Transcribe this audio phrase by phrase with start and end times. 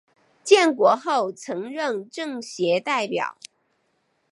[0.43, 3.37] 建国后曾任政协代表。